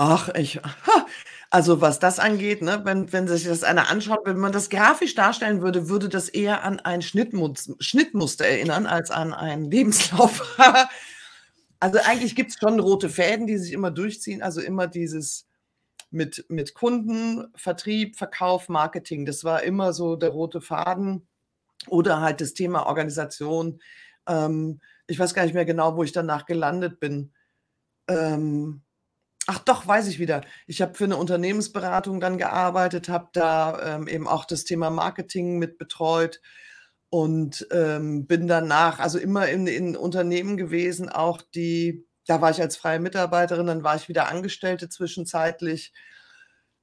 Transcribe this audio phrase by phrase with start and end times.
[0.00, 1.06] Ach, ich ha,
[1.50, 5.14] also, was das angeht, ne, wenn wenn sich das einer anschaut, wenn man das grafisch
[5.14, 10.58] darstellen würde, würde das eher an ein Schnittmuz Schnittmuster erinnern als an einen Lebenslauf.
[11.80, 15.46] Also, eigentlich gibt's schon rote Fäden, die sich immer durchziehen, also, immer dieses
[16.10, 19.26] mit mit Kunden, Vertrieb, Verkauf, Marketing.
[19.26, 21.26] Das war immer so der rote Faden
[21.88, 23.80] oder halt das Thema Organisation.
[24.28, 27.32] Ähm, ich weiß gar nicht mehr genau, wo ich danach gelandet bin.
[28.08, 28.82] Ähm,
[29.48, 30.42] ach doch, weiß ich wieder.
[30.66, 35.58] Ich habe für 'ne Unternehmensberatung dann gearbeitet, habe da, ähm, eben auch das Thema Marketing
[35.58, 36.40] mit betreut
[37.10, 42.60] und, ähm, bin danach also, immer in in Unternehmen gewesen, auch die da war ich
[42.62, 45.92] als freie Mitarbeiterin, dann war ich wieder Angestellte zwischenzeitlich,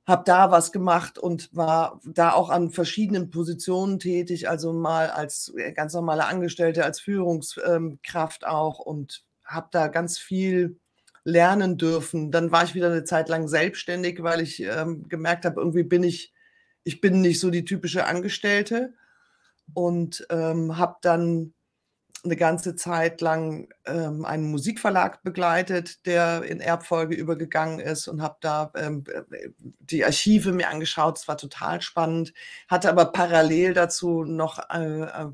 [0.07, 5.53] habe da was gemacht und war da auch an verschiedenen Positionen tätig, also, mal als,
[5.57, 7.99] äh, ganz normale Angestellte, als Führungs ähm,
[8.45, 10.79] auch und habe da ganz viel
[11.25, 12.31] lernen dürfen.
[12.31, 16.03] Dann war ich wieder 'ne Zeit lang selbstständig, weil ich, ähm, gemerkt habe, irgendwie bin
[16.03, 16.34] ich
[16.85, 18.93] ich bin nicht so die typische Angestellte
[19.76, 21.54] und, ähm, habe dann
[22.26, 28.38] 'ne ganze Zeit lang, ähm, einen Musikverlag begleitet, der in Erbfolge übergegangen ist und habe
[28.41, 29.51] da, ähm, äh, äh,
[29.82, 31.17] die Archive mir angeschaut.
[31.20, 32.34] Das war total spannend,
[32.70, 35.27] hatte aber parallel dazu noch, äh, äh,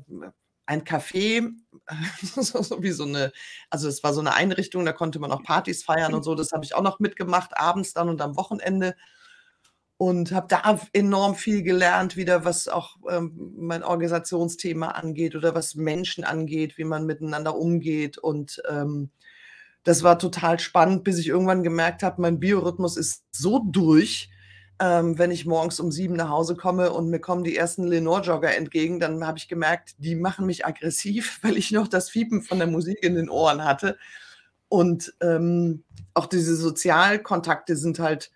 [0.66, 1.50] ein Café,
[2.22, 3.32] so so wie so 'ne
[3.70, 6.34] also, es war so 'ne Einrichtung, da konnte man auch Partys feiern und so.
[6.34, 8.94] Das habe ich auch noch mitgemacht, abends dann und am Wochenende
[10.00, 15.74] und habe da enorm viel gelernt wieder, was auch, ähm, mein Organisationsthema angeht oder was
[15.74, 19.10] Menschen angeht, wie man miteinander umgeht und, ähm,
[19.84, 24.30] das war total spannend, bis ich irgendwann gemerkt habe, mein Biorhythmus ist so durch,
[24.80, 28.56] ähm, wenn ich morgens um 7 nach Hause komme und mir kommen die ersten Lenore-Jogger
[28.56, 32.58] entgegen, dann habe ich gemerkt, die machen mich aggressiv, weil ich noch das Fiepen von
[32.58, 33.98] der Musik in den Ohren hatte.
[34.68, 35.84] Und, ähm,
[36.14, 38.30] auch diese Sozialkontakte sind halt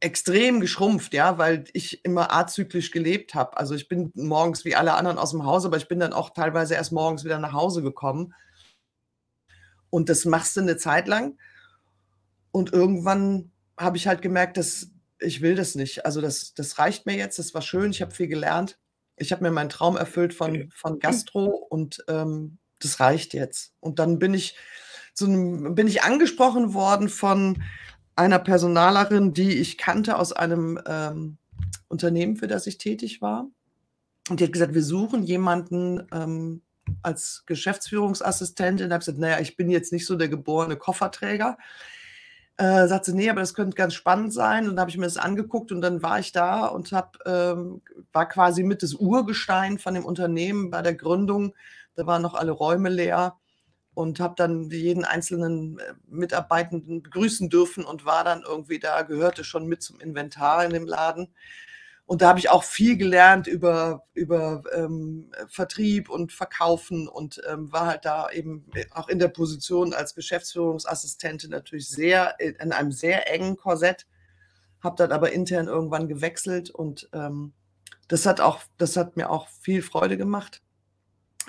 [0.00, 3.56] extrem geschrumpft, ja, weil ich immer azyklisch gelebt habe.
[3.58, 6.74] Also, ich bin morgens wie alle anderen aus'm Haus, aber ich bin dann auch teilweise
[6.74, 8.34] erst morgens wieder nach Hause gekommen.
[9.92, 11.36] Und das machst du 'ne Zeit lang
[12.54, 14.90] und irgendwann habe ich halt gemerkt, dass
[15.20, 16.04] ich will das nicht.
[16.06, 17.38] Also, das das reicht mir jetzt.
[17.38, 18.78] Das war schön, ich habe viel gelernt.
[19.16, 23.72] Ich habe mir meinen Traum erfüllt von von Gastro und, ähm, das reicht jetzt.
[23.80, 24.56] Und dann bin ich
[25.20, 27.62] 'nem bin ich angesprochen worden von
[28.16, 31.38] einer Personalerin, die ich kannte aus einem, ähm,
[31.88, 33.48] Unternehmen, für das ich tätig war.
[34.30, 36.62] Und die hat gesagt: „Wir suchen jemanden, ähm,
[37.02, 41.58] als Geschäftsführungsassistentin.“ Da habe gesagt: „Na ja, ich bin jetzt nicht so der geborene Kofferträger.“
[42.58, 45.04] Äh, sagt sie: „Ne, aber das könnte ganz spannend sein.“ Und dann habe ich mir
[45.04, 49.78] das angeguckt und dann war ich da und habe, ähm war quasi mit das Urgestein
[49.78, 51.54] von dem Unternehmen bei der Gründung.
[51.96, 53.36] Da waren noch alle Räume leer
[53.94, 59.44] und habe dann jeden einzelnen, äh, Mitarbeitenden begrüßen dürfen und war dann irgendwie da gehörte
[59.44, 61.34] schon mit zum Inventar in dem Laden.
[62.06, 67.72] Und da habe ich auch viel gelernt über über, ähm, Vertrieb und Verkaufen und, ähm,
[67.72, 72.72] war halt da eben, äh, auch in der Position als Geschäftsführungsassistentin natürlich sehr i in
[72.72, 74.06] einem sehr engen Korsett,
[74.80, 77.52] habe dann aber intern irgendwann gewechselt und, ähm,
[78.08, 80.62] das hat auch das hat mir auch viel Freude gemacht.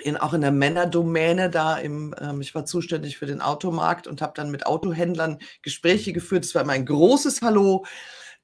[0.00, 4.22] In auch in der Männerdomäne da im ähm, ich war zuständig für den Automarkt und
[4.22, 6.44] habe dann mit Autohändlern Gespräche geführt.
[6.44, 7.84] Es war immer ein großes Hallo,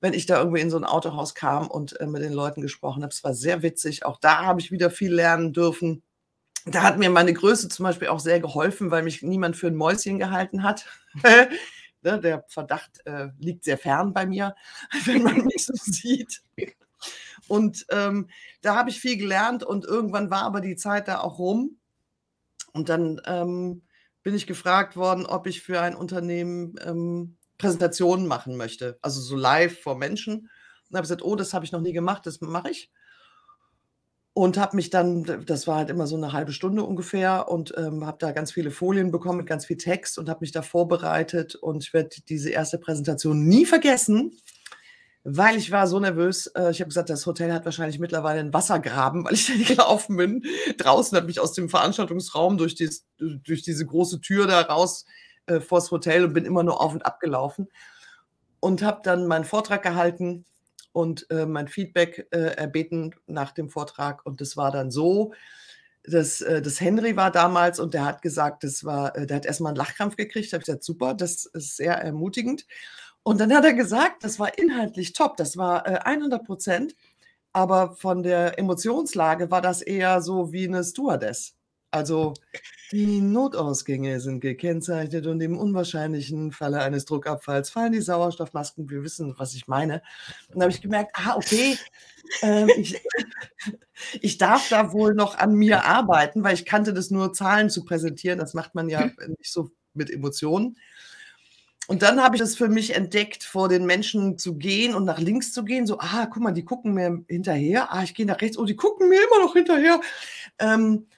[0.04, 3.02] wenn ich da irgendwie in so 'n Autohaus kam und, äh, mit den Leuten gesprochen
[3.04, 3.12] habe.
[3.14, 4.06] Es war sehr witzig.
[4.06, 6.04] Auch da habe ich wieder viel lernen dürfen.
[6.66, 9.76] Da hat mir meine Größe zum Beispiel auch sehr geholfen, weil mich niemand für 'n
[9.76, 10.86] Mäuschen gehalten hat.
[12.04, 14.54] Ne, der Verdacht, äh, liegt sehr fern bei mir,
[15.06, 16.42] wenn man mich so sieht.
[17.48, 18.28] Und, ähm,
[18.62, 21.78] da habe ich viel gelernt und irgendwann war aber die Zeit da auch rum.
[22.72, 23.82] Und dann, ähm,
[24.24, 29.36] bin ich gefragt worden, ob ich für ein Unternehmen, ähm, Präsentationen machen möchte, also so
[29.36, 30.50] live vor Menschen.
[30.90, 32.88] Und habe gesagt: „Oh, das habe ich noch nie gemacht, das mache ich.“
[34.36, 38.04] Und habe mich dann das war halt immer so 'ne 1/2 Stunde ungefähr und, ähm,
[38.04, 41.54] habe da ganz viele Folien bekommen mit ganz viel Text und habe mich da vorbereitet.
[41.54, 42.78] Und ich werde diese 1.
[42.78, 44.32] Präsentation nie vergessen,
[45.24, 46.48] weil ich war so nervös.
[46.56, 50.16] Äh, ich habe gesagt: „Das Hotel hat wahrscheinlich mittlerweile 'n Wassergraben, weil ich da gelaufen
[50.16, 50.44] bin.“
[50.78, 55.06] Draußen habe mich aus dem Veranstaltungsraum durch dies durch diese große Tür da raus,
[55.46, 57.68] äh, vors Hotel und bin immer nur auf und ab gelaufen
[58.60, 60.46] und habe dann meinen Vortrag gehalten
[60.92, 64.26] und, äh, mein Feedback, äh, erbeten nach dem Vortrag.
[64.26, 65.34] Und das war dann so,
[66.04, 69.46] dass, äh das Henry war damals und der hat gesagt, das war äh, der hat
[69.46, 70.52] erst mal 'n Lachkrampf gekriegt.
[70.52, 72.66] Da habe ich gesagt: „Super, das ist sehr ermutigend.“
[73.24, 76.96] Und dann hat er gesagt, das war inhaltlich top, das war, äh, 100 %,
[77.54, 81.52] aber von der Emotionslage war das eher so wie 'ne Stewardess.
[81.94, 82.40] Also,
[82.92, 89.34] die Notausgänge sind gekennzeichnet und im unwahrscheinlichen Falle eines Druckabfalls fallen die Sauerstoffmasken wir wissen,
[89.38, 90.02] was ich meine.
[90.52, 91.80] Und da habe ich gemerkt: „Ah, okay,
[92.42, 93.00] ähm, ich
[94.20, 97.84] ich darf da wohl noch an mir arbeiten“, weil ich kannte das nur, Zahlen zu
[97.84, 98.38] präsentieren.
[98.38, 99.16] Das macht man ja, Mhm.
[99.20, 100.76] äh, nicht so mit Emotionen.
[101.86, 105.18] Und dann habe ich das für mich entdeckt, vor den Menschen zu gehen und nach
[105.18, 107.92] links zu gehen, so: „Ah, guck mal, die gucken mir hinterher.
[107.92, 108.56] Ah, ich gehe nach rechts.
[108.58, 110.00] Oh, die gucken mir immer noch hinterher.“
[110.58, 111.08] Ähm,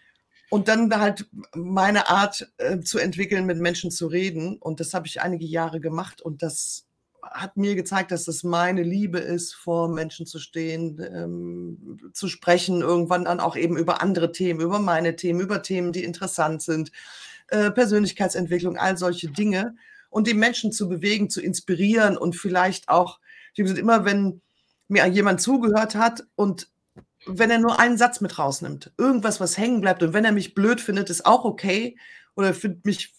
[0.50, 4.56] und dann da halt meine Art, äh, zu entwickeln, mit Menschen zu reden.
[4.58, 6.86] Und das habe ich einige Jahre gemacht und das
[7.22, 12.82] hat mir gezeigt, dass das meine Liebe ist, vor Menschen zu stehen, ähm, zu sprechen,
[12.82, 16.92] irgendwann dann auch eben über andere Themen, über meine Themen, über Themen, die interessant sind,
[17.48, 19.74] äh, Persönlichkeitsentwicklung, all solche Dinge.
[20.08, 23.18] Und die Menschen zu bewegen, zu inspirieren und vielleicht auch
[23.56, 24.40] wie gesagt, immer wenn
[24.88, 26.68] mir jemand zugehört hat und
[27.26, 30.54] wenn er nur einen Satz mit rausnimmt, irgendwas, was hängen bleibt und wenn er mich
[30.54, 31.98] blöd findet, ist auch okay
[32.36, 33.14] oder findet mich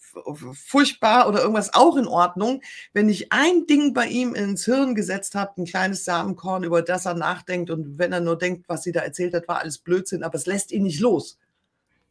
[0.55, 2.61] furchtbar oder irgendwas, auch in Ordnung.
[2.93, 7.05] Wenn ich ein Ding bei ihm ins Hirn gesetzt habe, 'n kleines Samenkorn, über das
[7.05, 10.23] er nachdenkt und wenn er nur denkt, was sie da erzählt hat, war alles Blödsinn,
[10.23, 11.37] aber es lässt ihn nicht los,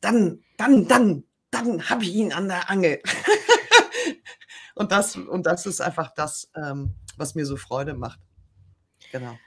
[0.01, 3.01] dann dann dann dann habe ich ihn an der Angel.
[4.77, 8.21] Und das und das ist einfach das, ähm, was mir so Freude macht.
[9.13, 9.39] Genau.